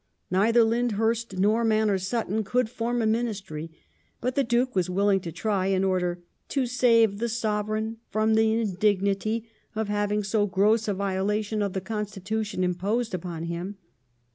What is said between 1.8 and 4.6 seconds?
s Sutton could form a Ministry, but the